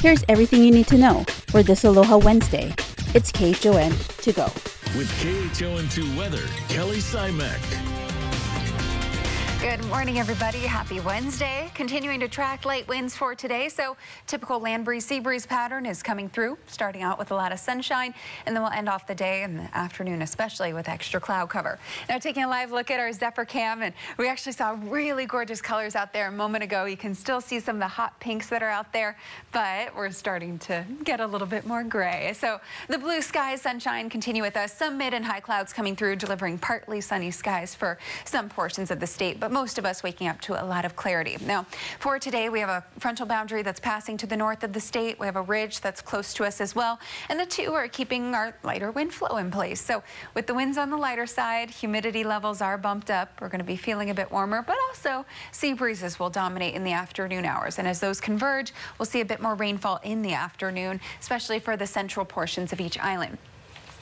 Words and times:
Here's 0.00 0.24
everything 0.28 0.62
you 0.62 0.70
need 0.70 0.86
to 0.88 0.98
know 0.98 1.24
for 1.48 1.62
this 1.62 1.84
Aloha 1.84 2.18
Wednesday. 2.18 2.74
It's 3.14 3.32
KHON 3.32 3.92
to 4.18 4.32
go. 4.32 4.44
With 4.96 5.10
KHON2 5.20 6.16
Weather, 6.18 6.46
Kelly 6.68 6.98
Simek. 6.98 7.85
Good 9.68 9.84
morning, 9.86 10.20
everybody. 10.20 10.60
Happy 10.60 11.00
Wednesday. 11.00 11.72
Continuing 11.74 12.20
to 12.20 12.28
track 12.28 12.64
light 12.64 12.86
winds 12.86 13.16
for 13.16 13.34
today. 13.34 13.68
So 13.68 13.96
typical 14.28 14.60
land 14.60 14.84
breeze, 14.84 15.04
sea 15.04 15.18
breeze 15.18 15.44
pattern 15.44 15.86
is 15.86 16.04
coming 16.04 16.28
through, 16.28 16.56
starting 16.68 17.02
out 17.02 17.18
with 17.18 17.32
a 17.32 17.34
lot 17.34 17.50
of 17.50 17.58
sunshine, 17.58 18.14
and 18.46 18.54
then 18.54 18.62
we'll 18.62 18.70
end 18.70 18.88
off 18.88 19.08
the 19.08 19.14
day 19.14 19.42
and 19.42 19.58
the 19.58 19.76
afternoon, 19.76 20.22
especially 20.22 20.72
with 20.72 20.88
extra 20.88 21.18
cloud 21.18 21.50
cover. 21.50 21.80
Now 22.08 22.18
taking 22.18 22.44
a 22.44 22.48
live 22.48 22.70
look 22.70 22.92
at 22.92 23.00
our 23.00 23.12
Zephyr 23.12 23.44
cam, 23.44 23.82
and 23.82 23.92
we 24.18 24.28
actually 24.28 24.52
saw 24.52 24.78
really 24.84 25.26
gorgeous 25.26 25.60
colors 25.60 25.96
out 25.96 26.12
there 26.12 26.28
a 26.28 26.32
moment 26.32 26.62
ago. 26.62 26.84
You 26.84 26.96
can 26.96 27.12
still 27.12 27.40
see 27.40 27.58
some 27.58 27.74
of 27.74 27.80
the 27.80 27.88
hot 27.88 28.18
pinks 28.20 28.48
that 28.50 28.62
are 28.62 28.70
out 28.70 28.92
there, 28.92 29.18
but 29.50 29.92
we're 29.96 30.12
starting 30.12 30.60
to 30.60 30.86
get 31.02 31.18
a 31.18 31.26
little 31.26 31.48
bit 31.48 31.66
more 31.66 31.82
gray. 31.82 32.32
So 32.38 32.60
the 32.88 32.98
blue 32.98 33.20
skies, 33.20 33.62
sunshine 33.62 34.10
continue 34.10 34.42
with 34.42 34.56
us. 34.56 34.72
Some 34.72 34.96
mid 34.96 35.12
and 35.12 35.24
high 35.24 35.40
clouds 35.40 35.72
coming 35.72 35.96
through, 35.96 36.16
delivering 36.16 36.56
partly 36.58 37.00
sunny 37.00 37.32
skies 37.32 37.74
for 37.74 37.98
some 38.24 38.48
portions 38.48 38.92
of 38.92 39.00
the 39.00 39.08
state, 39.08 39.40
but 39.40 39.55
most 39.56 39.78
of 39.78 39.86
us 39.86 40.02
waking 40.02 40.28
up 40.28 40.38
to 40.38 40.52
a 40.62 40.64
lot 40.66 40.84
of 40.84 40.96
clarity. 40.96 41.38
Now, 41.46 41.64
for 41.98 42.18
today, 42.18 42.50
we 42.50 42.60
have 42.60 42.68
a 42.68 42.84
frontal 42.98 43.24
boundary 43.24 43.62
that's 43.62 43.80
passing 43.80 44.18
to 44.18 44.26
the 44.26 44.36
north 44.36 44.62
of 44.62 44.74
the 44.74 44.80
state. 44.80 45.18
We 45.18 45.24
have 45.24 45.36
a 45.36 45.40
ridge 45.40 45.80
that's 45.80 46.02
close 46.02 46.34
to 46.34 46.44
us 46.44 46.60
as 46.60 46.74
well. 46.74 47.00
And 47.30 47.40
the 47.40 47.46
two 47.46 47.72
are 47.72 47.88
keeping 47.88 48.34
our 48.34 48.54
lighter 48.64 48.90
wind 48.90 49.14
flow 49.14 49.38
in 49.38 49.50
place. 49.50 49.80
So 49.80 50.02
with 50.34 50.46
the 50.46 50.52
winds 50.52 50.76
on 50.76 50.90
the 50.90 50.98
lighter 50.98 51.24
side, 51.24 51.70
humidity 51.70 52.22
levels 52.22 52.60
are 52.60 52.76
bumped 52.76 53.10
up. 53.10 53.30
We're 53.40 53.48
going 53.48 53.60
to 53.60 53.64
be 53.64 53.76
feeling 53.76 54.10
a 54.10 54.14
bit 54.14 54.30
warmer, 54.30 54.60
but 54.60 54.76
also 54.88 55.24
sea 55.52 55.72
breezes 55.72 56.20
will 56.20 56.28
dominate 56.28 56.74
in 56.74 56.84
the 56.84 56.92
afternoon 56.92 57.46
hours. 57.46 57.78
And 57.78 57.88
as 57.88 57.98
those 57.98 58.20
converge, 58.20 58.74
we'll 58.98 59.06
see 59.06 59.22
a 59.22 59.24
bit 59.24 59.40
more 59.40 59.54
rainfall 59.54 60.00
in 60.04 60.20
the 60.20 60.34
afternoon, 60.34 61.00
especially 61.18 61.60
for 61.60 61.78
the 61.78 61.86
central 61.86 62.26
portions 62.26 62.74
of 62.74 62.80
each 62.82 62.98
island. 62.98 63.38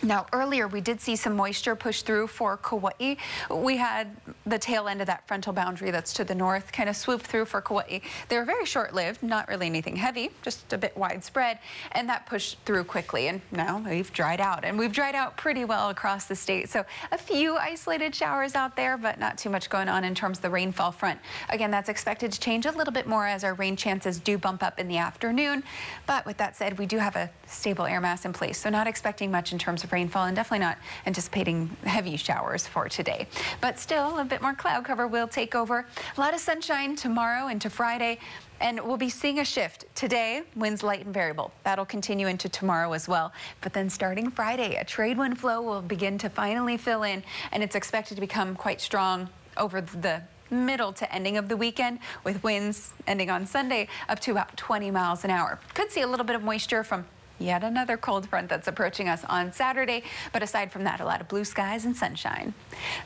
Now, 0.03 0.27
earlier 0.33 0.69
we 0.69 0.81
did 0.81 1.01
see 1.01 1.17
some 1.17 1.35
moisture 1.35 1.75
push 1.75 2.03
through 2.03 2.27
for 2.27 2.57
Kauai. 2.59 3.17
We 3.51 3.77
had 3.77 4.17
the 4.45 4.59
tail 4.59 4.89
end 4.89 5.01
of 5.01 5.07
that 5.07 5.27
frontal 5.27 5.53
boundary 5.53 5.91
that's 5.91 6.13
to 6.15 6.25
the 6.25 6.35
north 6.35 6.73
kind 6.73 6.89
of 6.89 6.97
swoop 6.97 7.23
through 7.23 7.47
for 7.47 7.61
Kauai. 7.61 8.01
They 8.29 8.37
were 8.37 8.45
very 8.45 8.67
short-lived, 8.67 9.23
not 9.23 9.49
really 9.49 9.67
anything 9.67 9.97
heavy, 9.97 10.31
just 10.43 10.73
a 10.73 10.79
bit 10.79 10.95
widespread, 10.97 11.59
and 11.93 12.09
that 12.09 12.27
pushed 12.27 12.59
through 12.67 12.85
quickly. 12.85 13.29
And 13.29 13.41
now 13.51 13.83
we've 13.87 14.13
dried 14.13 14.41
out, 14.41 14.65
and 14.65 14.79
we've 14.79 14.93
dried 14.93 15.15
out 15.15 15.37
pretty 15.37 15.65
well 15.65 15.89
across 15.89 16.27
the 16.27 16.37
state. 16.37 16.69
So 16.69 16.85
a 17.11 17.19
few 17.19 17.57
isolated 17.57 18.15
showers 18.15 18.55
out 18.55 18.77
there, 18.77 18.99
but 18.99 19.19
not 19.19 19.39
too 19.39 19.49
much 19.49 19.71
going 19.71 19.89
on 19.89 20.05
in 20.05 20.15
terms 20.15 20.39
of 20.39 20.43
the 20.43 20.51
rainfall 20.51 20.93
front. 20.93 21.19
Again, 21.49 21.71
that's 21.71 21.89
expected 21.89 22.33
to 22.33 22.41
change 22.41 22.67
a 22.67 22.73
little 22.73 22.93
bit 22.93 23.07
more 23.07 23.27
as 23.27 23.45
our 23.45 23.55
rain 23.55 23.77
chances 23.77 24.19
do 24.19 24.37
bump 24.37 24.63
up 24.63 24.79
in 24.79 24.89
the 24.89 24.99
afternoon. 24.99 25.63
But 26.07 26.27
with 26.27 26.37
that 26.37 26.57
said, 26.57 26.79
we 26.79 26.85
do 26.85 26.99
have 26.99 27.17
a 27.17 27.31
stable 27.47 27.87
air 27.87 28.01
mass 28.01 28.25
in 28.25 28.33
place, 28.33 28.59
so 28.59 28.69
not 28.69 28.87
expecting 28.87 29.31
much 29.31 29.53
in 29.53 29.59
terms 29.59 29.83
of 29.83 29.94
rainfall 29.95 30.27
and 30.27 30.37
definitely 30.37 30.65
not 30.67 30.79
anticipating 31.07 31.75
heavy 31.85 32.17
showers 32.17 32.67
for 32.67 32.89
today. 32.89 33.27
But 33.61 33.79
still, 33.79 34.19
a 34.19 34.25
bit 34.25 34.43
more 34.43 34.55
cloud 34.55 34.85
cover 34.85 35.07
will 35.07 35.29
take 35.29 35.55
over. 35.55 35.87
A 36.17 36.21
lot 36.21 36.35
of 36.35 36.41
sunshine 36.41 36.97
tomorrow 36.97 37.49
into 37.49 37.71
Friday. 37.71 38.19
And 38.61 38.81
we'll 38.81 38.97
be 38.97 39.09
seeing 39.09 39.41
a 39.41 39.45
shift. 39.45 39.85
Today, 39.95 40.43
winds 40.57 40.83
light 40.83 41.05
and 41.05 41.13
variable. 41.13 41.53
That'll 41.65 41.85
continue 41.85 42.29
into 42.29 42.49
tomorrow 42.49 42.93
as 42.93 43.09
well. 43.09 43.33
But 43.61 43.73
then 43.73 43.91
starting 43.91 44.31
Friday, 44.31 44.77
a 44.77 44.85
trade 44.85 45.19
wind 45.19 45.39
flow 45.39 45.61
will 45.61 45.83
begin 45.83 46.19
to 46.19 46.29
finally 46.29 46.77
fill 46.77 47.03
in, 47.03 47.25
and 47.53 47.63
it's 47.63 47.75
expected 47.75 48.15
to 48.15 48.21
become 48.21 48.55
quite 48.55 48.81
strong 48.81 49.29
over 49.57 49.81
the 49.81 50.23
middle 50.51 50.93
to 50.93 51.15
ending 51.15 51.37
of 51.37 51.49
the 51.49 51.57
weekend 51.57 51.99
with 52.23 52.43
winds 52.43 52.93
ending 53.07 53.31
on 53.31 53.47
Sunday 53.47 53.89
up 54.09 54.21
to 54.21 54.31
about 54.31 54.57
20 54.57 54.91
miles 54.91 55.25
an 55.25 55.31
hour. 55.31 55.59
Could 55.75 55.91
see 55.91 56.03
a 56.03 56.07
little 56.07 56.25
bit 56.25 56.37
of 56.37 56.43
moisture 56.43 56.85
from 56.85 57.05
Yet 57.39 57.65
another 57.65 57.97
cold 57.97 58.29
front 58.29 58.49
that's 58.49 58.69
approaching 58.69 59.09
us 59.09 59.25
on 59.29 59.53
Saturday. 59.53 60.03
But 60.33 60.43
aside 60.43 60.71
from 60.73 60.85
that, 60.85 61.01
a 61.01 61.05
lot 61.05 61.21
of 61.21 61.29
blue 61.29 61.45
skies 61.45 61.85
and 61.85 61.97
sunshine. 61.97 62.55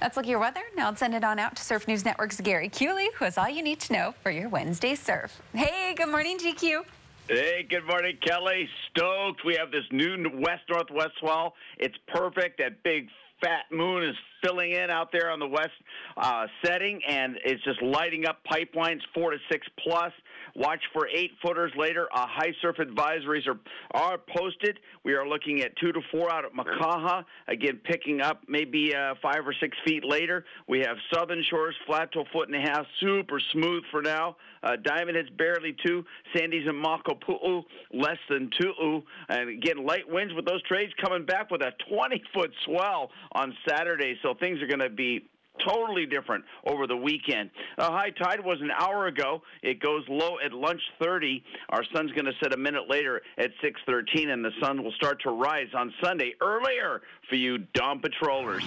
That's 0.00 0.16
look 0.16 0.27
at 0.27 0.31
your 0.31 0.39
weather. 0.39 0.62
Now 0.77 0.89
let's 0.89 1.00
send 1.00 1.15
it 1.15 1.25
on 1.25 1.39
out 1.39 1.56
to 1.56 1.62
Surf 1.62 1.89
News 1.89 2.05
Network's 2.05 2.41
Gary 2.41 2.69
Kewley, 2.69 3.09
who 3.15 3.25
has 3.25 3.38
all 3.38 3.49
you 3.49 3.62
need 3.62 3.81
to 3.81 3.93
know 3.93 4.15
for 4.22 4.31
your 4.31 4.49
Wednesday 4.49 4.94
surf. 4.94 5.41
Hey, 5.55 5.94
good 5.94 6.09
morning, 6.09 6.38
GQ. 6.38 6.84
Hey, 7.28 7.67
good 7.69 7.87
morning, 7.87 8.17
Kelly. 8.27 8.69
Stoked. 8.91 9.44
We 9.44 9.55
have 9.56 9.71
this 9.71 9.84
new 9.93 10.17
west-northwest 10.34 11.12
swell. 11.21 11.55
It's 11.78 11.97
perfect. 12.09 12.59
That 12.59 12.83
big 12.83 13.09
fat 13.43 13.65
moon 13.71 14.03
is 14.03 14.17
filling 14.43 14.72
in 14.72 14.91
out 14.91 15.12
there 15.12 15.31
on 15.31 15.38
the 15.38 15.47
west 15.47 15.71
uh, 16.17 16.47
setting, 16.65 17.00
and 17.06 17.37
it's 17.44 17.62
just 17.65 17.83
lighting 17.83 18.27
up 18.27 18.43
Pipeline's 18.44 19.03
four 19.15 19.31
to 19.31 19.37
six 19.50 19.67
plus. 19.87 20.12
Watch 20.58 20.82
for 20.92 21.06
eight 21.14 21.30
footers 21.41 21.70
later. 21.76 22.08
Uh, 22.12 22.26
high 22.26 22.52
surf 22.60 22.78
advisories 22.78 23.46
are 23.46 23.58
are 23.92 24.19
posted. 24.36 24.80
We 25.04 25.14
are 25.14 25.26
looking 25.26 25.62
at 25.62 25.76
two 25.76 25.92
to 25.92 26.00
four 26.10 26.32
out 26.32 26.44
at 26.44 26.52
Makaha. 26.52 27.24
Again, 27.46 27.80
picking 27.84 28.20
up 28.20 28.42
maybe 28.48 28.92
uh, 28.92 29.14
five 29.22 29.46
or 29.46 29.54
six 29.60 29.76
feet 29.86 30.04
later. 30.04 30.44
We 30.66 30.80
have 30.80 30.96
southern 31.14 31.44
shores 31.48 31.76
flat 31.86 32.10
to 32.12 32.20
a 32.20 32.24
foot 32.32 32.48
and 32.48 32.56
a 32.56 32.60
half, 32.60 32.84
super 32.98 33.41
smooth 33.52 33.84
for 33.92 34.02
now. 34.02 34.34
Uh, 34.64 34.74
Diamond 34.82 35.16
Head's 35.16 35.30
barely 35.30 35.76
two. 35.86 36.04
Sandy's 36.36 36.66
and 36.66 36.84
Makapu'u 36.84 37.62
less 37.94 38.19
than 38.28 38.50
two. 38.60 39.02
And 39.28 39.50
again, 39.50 39.86
light 39.86 40.08
winds 40.08 40.34
with 40.34 40.44
those 40.44 40.62
trades 40.64 40.92
coming 41.00 41.25
back 41.25 41.52
with 41.52 41.62
a 41.62 41.70
20 41.88 42.20
foot 42.34 42.50
swell 42.64 43.10
on 43.30 43.54
Saturday. 43.69 44.19
So 44.25 44.34
things 44.34 44.60
are 44.60 44.66
going 44.66 44.80
to 44.80 44.90
be 44.90 45.25
totally 45.66 46.06
different 46.06 46.44
over 46.66 46.86
the 46.86 46.96
weekend. 46.96 47.50
A 47.78 47.91
high 47.91 48.10
tide 48.10 48.44
was 48.44 48.60
an 48.60 48.70
hour 48.70 49.06
ago. 49.06 49.42
It 49.62 49.80
goes 49.80 50.04
low 50.08 50.36
at 50.44 50.52
lunch 50.52 50.80
30. 51.00 51.42
Our 51.70 51.84
sun's 51.94 52.12
going 52.12 52.26
to 52.26 52.32
set 52.42 52.54
a 52.54 52.56
minute 52.56 52.88
later 52.88 53.22
at 53.38 53.50
6:13, 53.62 54.32
and 54.32 54.44
the 54.44 54.52
sun 54.60 54.82
will 54.82 54.92
start 54.92 55.20
to 55.22 55.30
rise 55.30 55.69
on 55.74 55.92
Sunday 56.02 56.34
earlier 56.41 57.02
for 57.28 57.36
you 57.36 57.58
dawn 57.74 58.00
patrollers. 58.00 58.64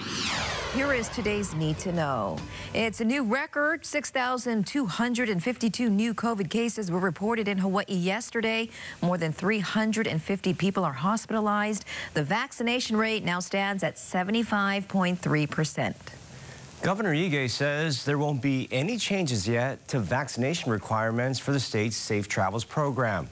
Here 0.74 0.94
is 0.94 1.08
today's 1.10 1.54
need 1.54 1.78
to 1.80 1.92
know. 1.92 2.38
It's 2.72 3.02
a 3.02 3.04
new 3.04 3.24
record. 3.24 3.84
6,252 3.84 5.90
new 5.90 6.14
COVID 6.14 6.48
cases 6.48 6.90
were 6.90 6.98
reported 6.98 7.46
in 7.46 7.58
Hawaii 7.58 7.84
yesterday. 7.88 8.70
More 9.02 9.18
than 9.18 9.32
350 9.32 10.54
people 10.54 10.82
are 10.84 10.94
hospitalized. 10.94 11.84
The 12.14 12.24
vaccination 12.24 12.96
rate 12.96 13.22
now 13.22 13.40
stands 13.40 13.82
at 13.82 13.96
75.3 13.96 15.50
percent. 15.50 15.96
Governor 16.82 17.14
Ige 17.14 17.48
says 17.48 18.04
there 18.04 18.18
won't 18.18 18.42
be 18.42 18.66
any 18.72 18.98
changes 18.98 19.46
yet 19.46 19.86
to 19.86 20.00
vaccination 20.00 20.72
requirements 20.72 21.38
for 21.38 21.52
the 21.52 21.60
state's 21.60 21.94
Safe 21.94 22.26
Travels 22.26 22.64
program. 22.64 23.28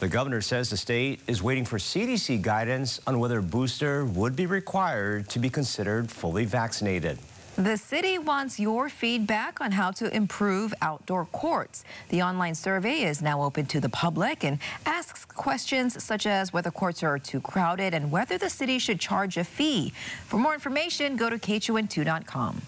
The 0.00 0.08
governor 0.08 0.40
says 0.40 0.68
the 0.68 0.76
state 0.76 1.20
is 1.28 1.40
waiting 1.40 1.64
for 1.64 1.78
CDC 1.78 2.42
guidance 2.42 3.00
on 3.06 3.20
whether 3.20 3.38
a 3.38 3.42
booster 3.42 4.04
would 4.04 4.34
be 4.34 4.46
required 4.46 5.28
to 5.28 5.38
be 5.38 5.48
considered 5.48 6.10
fully 6.10 6.44
vaccinated. 6.44 7.20
The 7.54 7.76
city 7.76 8.18
wants 8.18 8.58
your 8.58 8.88
feedback 8.88 9.60
on 9.60 9.70
how 9.70 9.92
to 9.92 10.12
improve 10.12 10.74
outdoor 10.82 11.26
courts. 11.26 11.84
The 12.08 12.22
online 12.22 12.56
survey 12.56 13.02
is 13.02 13.22
now 13.22 13.44
open 13.44 13.66
to 13.66 13.80
the 13.80 13.88
public 13.88 14.42
and 14.42 14.58
asks 14.86 15.24
questions 15.24 16.02
such 16.02 16.26
as 16.26 16.52
whether 16.52 16.72
courts 16.72 17.04
are 17.04 17.20
too 17.20 17.40
crowded 17.40 17.94
and 17.94 18.10
whether 18.10 18.38
the 18.38 18.50
city 18.50 18.80
should 18.80 18.98
charge 18.98 19.36
a 19.36 19.44
fee. 19.44 19.90
For 20.26 20.36
more 20.36 20.54
information, 20.54 21.14
go 21.16 21.30
to 21.30 21.38
KHON2.com. 21.38 22.62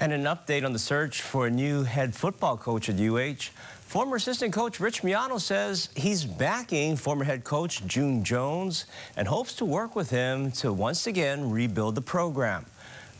And 0.00 0.12
an 0.14 0.24
update 0.24 0.64
on 0.64 0.72
the 0.72 0.78
search 0.78 1.20
for 1.20 1.46
a 1.46 1.50
new 1.50 1.82
head 1.82 2.14
football 2.14 2.56
coach 2.56 2.88
at 2.88 2.98
UH. 2.98 3.50
Former 3.82 4.16
assistant 4.16 4.54
coach 4.54 4.80
Rich 4.80 5.02
Miano 5.02 5.38
says 5.38 5.90
he's 5.94 6.24
backing 6.24 6.96
former 6.96 7.24
head 7.24 7.44
coach 7.44 7.86
June 7.86 8.24
Jones 8.24 8.86
and 9.18 9.28
hopes 9.28 9.52
to 9.56 9.66
work 9.66 9.94
with 9.94 10.08
him 10.08 10.52
to 10.52 10.72
once 10.72 11.06
again 11.06 11.50
rebuild 11.50 11.96
the 11.96 12.00
program. 12.00 12.64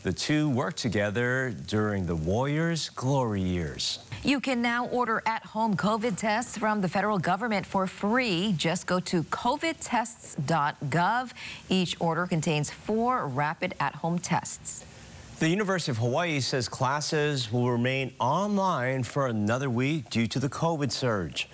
The 0.01 0.11
two 0.11 0.49
worked 0.49 0.77
together 0.77 1.53
during 1.67 2.07
the 2.07 2.15
Warriors' 2.15 2.89
glory 2.89 3.43
years. 3.43 3.99
You 4.23 4.39
can 4.39 4.63
now 4.63 4.87
order 4.87 5.21
at-home 5.27 5.75
COVID 5.75 6.17
tests 6.17 6.57
from 6.57 6.81
the 6.81 6.89
federal 6.89 7.19
government 7.19 7.67
for 7.67 7.85
free. 7.85 8.55
Just 8.57 8.87
go 8.87 8.99
to 9.01 9.21
covidtests.gov. 9.21 11.31
Each 11.69 11.95
order 11.99 12.25
contains 12.25 12.71
four 12.71 13.27
rapid 13.27 13.75
at-home 13.79 14.17
tests. 14.17 14.85
The 15.41 15.49
University 15.49 15.89
of 15.89 15.97
Hawaii 15.97 16.39
says 16.39 16.69
classes 16.69 17.51
will 17.51 17.71
remain 17.71 18.13
online 18.19 19.01
for 19.01 19.25
another 19.25 19.71
week 19.71 20.07
due 20.11 20.27
to 20.27 20.37
the 20.37 20.47
COVID 20.47 20.91
surge. 20.91 21.49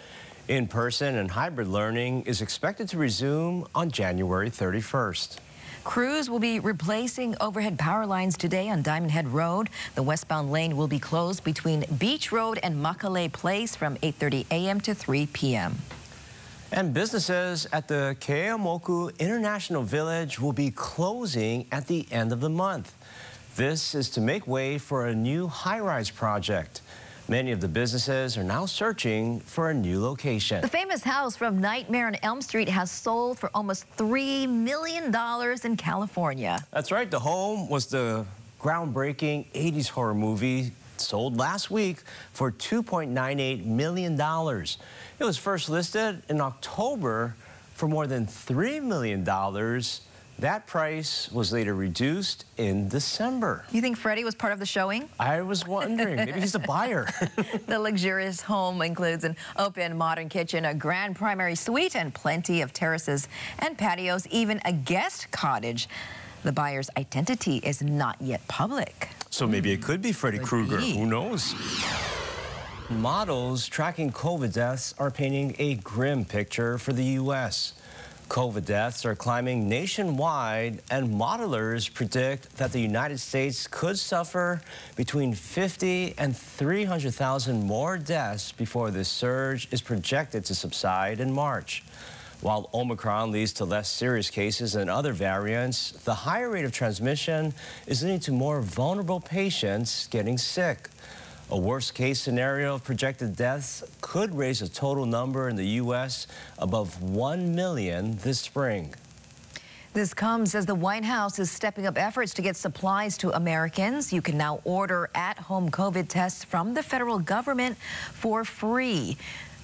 In-person 0.50 1.16
and 1.16 1.32
hybrid 1.32 1.70
learning 1.70 2.24
is 2.24 2.42
expected 2.42 2.90
to 2.90 2.98
resume 2.98 3.66
on 3.74 3.90
January 3.90 4.50
31st. 4.50 5.38
Crews 5.86 6.30
will 6.30 6.40
be 6.40 6.60
replacing 6.60 7.38
overhead 7.40 7.80
power 7.80 8.06
lines 8.06 8.36
today 8.36 8.68
on 8.68 8.82
Diamond 8.82 9.12
Head 9.12 9.30
Road. 9.30 9.70
The 9.96 10.04
westbound 10.04 10.52
lane 10.52 10.76
will 10.76 10.90
be 10.90 11.00
closed 11.00 11.46
between 11.46 11.86
Beach 11.98 12.34
Road 12.34 12.60
and 12.62 12.84
Makalei 12.84 13.32
Place 13.32 13.74
from 13.74 13.96
8.30 14.00 14.48
a.m. 14.52 14.82
to 14.82 14.94
3 14.94 15.28
p.m. 15.28 15.78
And 16.74 16.94
businesses 16.94 17.66
at 17.72 17.88
the 17.88 18.18
Keeaumoku 18.20 19.18
International 19.18 19.84
Village 19.84 20.42
will 20.42 20.52
be 20.52 20.72
closing 20.72 21.66
at 21.72 21.88
the 21.88 22.06
end 22.12 22.34
of 22.34 22.42
the 22.42 22.50
month. 22.50 22.94
This 23.58 23.96
is 23.96 24.12
to 24.12 24.22
make 24.22 24.46
way 24.46 24.78
for 24.78 25.08
a 25.08 25.16
new 25.16 25.48
high-rise 25.48 26.12
project. 26.12 26.82
Many 27.28 27.52
of 27.52 27.60
the 27.60 27.68
businesses 27.68 28.38
are 28.38 28.44
now 28.44 28.68
searching 28.68 29.40
for 29.40 29.72
a 29.72 29.74
new 29.74 30.00
location. 30.00 30.62
The 30.62 30.68
famous 30.68 31.02
house 31.02 31.36
from 31.36 31.60
Nightmare 31.60 32.06
on 32.06 32.18
Elm 32.22 32.40
Street 32.44 32.70
has 32.70 32.92
sold 32.92 33.40
for 33.40 33.50
almost 33.56 33.86
$3 33.98 34.48
million 34.48 35.12
in 35.64 35.76
California. 35.76 36.64
That's 36.70 36.92
right. 36.92 37.10
The 37.10 37.18
home 37.18 37.68
was 37.68 37.88
the 37.88 38.28
groundbreaking 38.62 39.48
80s 39.56 39.88
horror 39.88 40.14
movie 40.14 40.72
sold 40.98 41.38
last 41.38 41.72
week 41.72 42.04
for 42.34 42.52
$2.98 42.52 43.66
million. 43.66 44.14
It 44.14 45.24
was 45.24 45.36
first 45.36 45.68
listed 45.68 46.22
in 46.30 46.42
October 46.42 47.34
for 47.74 47.88
more 47.88 48.06
than 48.06 48.28
$3 48.28 48.84
million. 48.84 49.24
That 50.40 50.68
price 50.68 51.32
was 51.32 51.52
later 51.52 51.74
reduced 51.74 52.46
in 52.58 52.90
December. 52.90 53.66
You 53.72 53.82
think 53.82 53.98
Freddy 53.98 54.24
was 54.24 54.36
part 54.36 54.54
of 54.54 54.60
the 54.60 54.68
showing? 54.68 55.10
I 55.20 55.42
was 55.42 55.66
wondering, 55.66 56.18
maybe 56.18 56.40
he's 56.40 56.54
a 56.54 56.60
buyer. 56.76 57.08
the 57.66 57.80
luxurious 57.80 58.42
home 58.42 58.84
includes 58.84 59.24
an 59.24 59.36
open 59.58 59.98
modern 59.98 60.30
kitchen, 60.30 60.66
a 60.66 60.76
grand 60.76 61.16
primary 61.16 61.56
suite, 61.56 61.96
and 61.96 62.14
plenty 62.14 62.62
of 62.62 62.72
terraces 62.72 63.28
and 63.60 63.76
patios, 63.80 64.28
even 64.28 64.62
a 64.64 64.74
guest 64.74 65.32
cottage. 65.32 65.90
The 66.44 66.52
buyer's 66.52 66.92
identity 66.98 67.58
is 67.58 67.82
not 67.82 68.22
yet 68.22 68.48
public. 68.48 69.10
So 69.32 69.48
maybe 69.48 69.72
it 69.72 69.82
could 69.82 70.04
be 70.04 70.12
Freddy 70.12 70.38
Krueger. 70.38 70.78
Who 70.78 71.08
knows? 71.08 71.56
Models 72.92 73.68
tracking 73.68 74.12
COVID 74.12 74.54
deaths 74.54 74.94
are 75.00 75.10
painting 75.10 75.56
a 75.58 75.76
grim 75.76 76.26
picture 76.26 76.78
for 76.78 76.94
the 76.94 77.04
U.S. 77.04 77.74
COVID 78.30 78.66
deaths 78.66 79.06
are 79.06 79.16
climbing 79.16 79.70
nationwide, 79.70 80.82
and 80.92 81.10
modelers 81.10 81.92
predict 81.92 82.58
that 82.58 82.72
the 82.74 82.80
United 82.80 83.20
States 83.20 83.68
could 83.68 83.98
suffer 83.98 84.62
between 84.96 85.34
50 85.34 86.14
and 86.18 86.36
300,000 86.36 87.64
more 87.64 87.98
deaths 87.98 88.52
before 88.52 88.92
this 88.92 89.08
surge 89.08 89.68
is 89.72 89.82
projected 89.82 90.44
to 90.46 90.56
subside 90.56 91.20
in 91.20 91.32
March. 91.32 91.84
While 92.42 92.70
Omicron 92.74 93.32
leads 93.32 93.54
to 93.54 93.66
less 93.66 93.90
serious 93.90 94.30
cases 94.30 94.74
than 94.74 94.90
other 94.90 95.14
variants, 95.14 95.92
the 95.92 96.14
higher 96.14 96.50
rate 96.50 96.66
of 96.66 96.72
transmission 96.72 97.54
is 97.88 98.04
leading 98.04 98.20
to 98.22 98.32
more 98.32 98.62
vulnerable 98.62 99.20
patients 99.20 100.08
getting 100.08 100.38
sick. 100.38 100.90
A 101.50 101.58
worst 101.58 101.94
case 101.94 102.20
scenario 102.20 102.76
of 102.76 102.84
projected 102.84 103.38
deaths 103.38 103.82
could 104.02 104.36
raise 104.36 104.62
a 104.62 104.68
total 104.68 105.06
number 105.06 105.48
in 105.48 105.56
the 105.56 105.66
U.S. 105.82 106.28
above 106.60 107.02
1 107.02 107.56
million 107.56 108.18
this 108.18 108.42
spring. 108.42 108.94
This 109.94 110.14
comes 110.14 110.56
as 110.56 110.66
the 110.66 110.76
White 110.76 111.06
House 111.06 111.40
is 111.40 111.50
stepping 111.50 111.88
up 111.88 111.98
efforts 111.98 112.34
to 112.34 112.42
get 112.42 112.58
supplies 112.58 113.18
to 113.20 113.34
Americans. 113.34 114.12
You 114.12 114.22
can 114.22 114.38
now 114.38 114.60
order 114.66 115.10
at-home 115.16 115.72
COVID 115.72 116.10
tests 116.10 116.44
from 116.44 116.74
the 116.74 116.84
federal 116.84 117.18
government 117.18 117.78
for 118.12 118.44
free. 118.44 119.18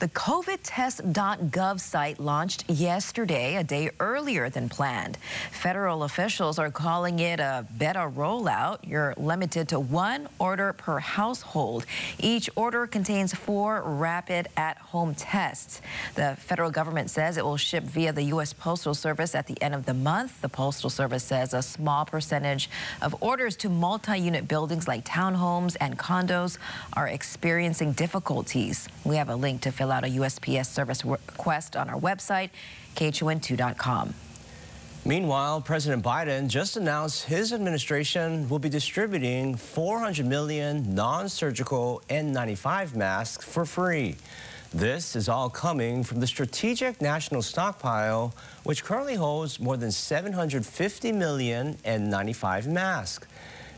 The 0.03 0.09
covidtest.gov 0.09 1.79
site 1.79 2.19
launched 2.19 2.69
yesterday, 2.69 3.55
a 3.55 3.63
day 3.63 3.89
earlier 4.01 4.49
than 4.49 4.67
planned. 4.67 5.17
Federal 5.51 6.03
officials 6.03 6.59
are 6.59 6.69
calling 6.69 7.19
it 7.19 7.39
a 7.39 7.65
beta 7.77 8.11
rollout. 8.13 8.79
You're 8.85 9.13
limited 9.15 9.69
to 9.69 9.79
one 9.79 10.27
order 10.39 10.73
per 10.73 10.99
household. 10.99 11.85
Each 12.19 12.49
order 12.57 12.85
contains 12.85 13.33
four 13.33 13.81
rapid 13.81 14.49
at-home 14.57 15.15
tests. 15.15 15.81
The 16.15 16.35
federal 16.37 16.69
government 16.69 17.09
says 17.09 17.37
it 17.37 17.45
will 17.45 17.55
ship 17.55 17.85
via 17.85 18.11
the 18.11 18.23
U.S. 18.23 18.51
Postal 18.51 18.93
Service 18.93 19.33
at 19.35 19.47
the 19.47 19.55
end 19.61 19.73
of 19.73 19.85
the 19.85 19.93
month. 19.93 20.41
The 20.41 20.49
Postal 20.49 20.89
Service 20.89 21.23
says 21.23 21.53
a 21.53 21.61
small 21.61 22.03
percentage 22.03 22.69
of 23.01 23.15
orders 23.21 23.55
to 23.55 23.69
multi-unit 23.69 24.49
buildings 24.49 24.85
like 24.85 25.05
townhomes 25.05 25.77
and 25.79 25.97
condos 25.97 26.57
are 26.91 27.07
experiencing 27.07 27.93
difficulties. 27.93 28.89
We 29.05 29.15
have 29.15 29.29
a 29.29 29.35
link 29.37 29.61
to 29.61 29.71
fill 29.71 29.92
out 29.92 29.92
a 30.01 30.07
USPS 30.07 30.67
service 30.67 31.05
request 31.05 31.75
on 31.75 31.89
our 31.89 31.99
website, 31.99 32.49
KHON2.com. 32.95 34.13
Meanwhile, 35.05 35.59
President 35.61 36.01
Biden 36.01 36.47
just 36.47 36.77
announced 36.77 37.25
his 37.25 37.51
administration 37.51 38.47
will 38.47 38.59
be 38.59 38.69
distributing 38.69 39.55
400 39.55 40.25
million 40.25 40.95
non-surgical 40.95 42.01
N95 42.09 42.95
masks 42.95 43.43
for 43.43 43.65
free. 43.65 44.15
This 44.73 45.17
is 45.17 45.27
all 45.27 45.49
coming 45.49 46.03
from 46.03 46.21
the 46.21 46.25
Strategic 46.25 47.01
National 47.01 47.41
Stockpile, 47.41 48.33
which 48.63 48.85
currently 48.85 49.15
holds 49.15 49.59
more 49.59 49.75
than 49.75 49.91
750 49.91 51.11
million 51.11 51.75
N95 51.85 52.67
masks. 52.67 53.27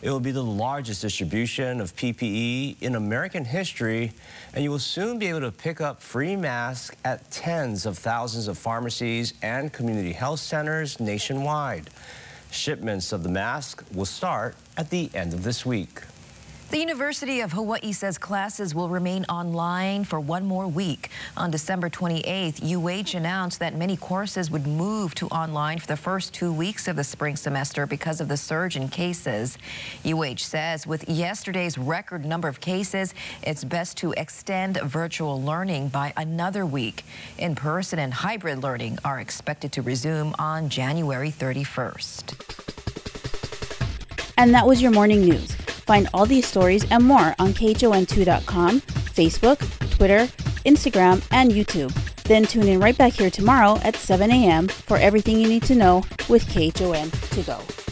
It 0.05 0.11
will 0.11 0.19
be 0.19 0.29
the 0.29 0.43
largest 0.43 1.01
distribution 1.01 1.81
of 1.81 1.95
PPE 1.95 2.79
in 2.79 2.93
American 2.93 3.43
history, 3.43 4.11
and 4.53 4.63
you 4.63 4.69
will 4.69 4.77
soon 4.77 5.17
be 5.17 5.25
able 5.29 5.39
to 5.39 5.51
pick 5.51 5.81
up 5.81 5.99
free 5.99 6.35
masks 6.35 6.95
at 7.03 7.31
tens 7.31 7.87
of 7.87 7.97
thousands 7.97 8.47
of 8.47 8.55
pharmacies 8.55 9.33
and 9.41 9.73
community 9.73 10.13
health 10.13 10.41
centers 10.41 10.99
nationwide. 10.99 11.89
Shipments 12.51 13.13
of 13.13 13.23
the 13.23 13.29
mask 13.29 13.83
will 13.95 14.05
start 14.05 14.55
at 14.77 14.91
the 14.91 15.09
end 15.15 15.33
of 15.33 15.41
this 15.41 15.65
week. 15.65 16.01
The 16.71 16.79
University 16.79 17.41
of 17.41 17.51
Hawaii 17.51 17.91
says 17.91 18.17
classes 18.17 18.73
will 18.73 18.89
remain 18.89 19.23
online 19.25 20.03
for 20.03 20.19
one 20.19 20.45
more 20.45 20.67
week. 20.67 21.09
On 21.37 21.51
December 21.51 21.91
28th, 21.91 22.59
UH 22.63 23.15
announced 23.15 23.59
that 23.59 23.75
many 23.75 23.95
courses 23.95 24.49
would 24.49 24.65
move 24.65 25.13
to 25.15 25.27
online 25.27 25.77
for 25.77 25.85
the 25.85 25.95
first 25.95 26.33
two 26.33 26.51
weeks 26.51 26.87
of 26.87 26.95
the 26.95 27.03
spring 27.03 27.35
semester 27.35 27.85
because 27.85 28.19
of 28.19 28.27
the 28.27 28.35
surge 28.35 28.75
in 28.75 28.89
cases. 28.89 29.59
UH 30.03 30.37
says 30.37 30.87
with 30.87 31.07
yesterday's 31.07 31.77
record 31.77 32.25
number 32.25 32.47
of 32.47 32.59
cases, 32.59 33.13
it's 33.43 33.63
best 33.63 33.95
to 33.97 34.13
extend 34.13 34.77
virtual 34.77 35.41
learning 35.41 35.89
by 35.89 36.13
another 36.17 36.65
week. 36.65 37.03
In-person 37.37 37.99
and 37.99 38.11
hybrid 38.11 38.63
learning 38.63 38.97
are 39.05 39.19
expected 39.19 39.71
to 39.73 39.83
resume 39.83 40.33
on 40.39 40.67
January 40.69 41.29
31st. 41.29 42.33
And 44.37 44.53
that 44.53 44.65
was 44.65 44.81
your 44.81 44.91
morning 44.91 45.21
news. 45.21 45.55
Find 45.85 46.09
all 46.13 46.25
these 46.25 46.47
stories 46.47 46.89
and 46.91 47.03
more 47.03 47.35
on 47.39 47.53
KHON2.com, 47.53 48.81
Facebook, 48.81 49.89
Twitter, 49.91 50.25
Instagram, 50.65 51.25
and 51.31 51.51
YouTube. 51.51 51.93
Then 52.23 52.45
tune 52.45 52.67
in 52.67 52.79
right 52.79 52.97
back 52.97 53.13
here 53.13 53.29
tomorrow 53.29 53.77
at 53.83 53.95
7 53.95 54.31
a.m. 54.31 54.67
for 54.67 54.97
everything 54.97 55.39
you 55.39 55.47
need 55.47 55.63
to 55.63 55.75
know 55.75 56.03
with 56.27 56.47
KHON 56.47 57.11
to 57.11 57.41
go. 57.43 57.84